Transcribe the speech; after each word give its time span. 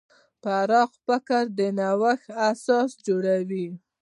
پراخ 0.43 0.91
فکر 1.05 1.43
د 1.57 1.59
نوښت 1.77 2.27
اساس 2.51 2.89
جوړوي. 3.07 3.67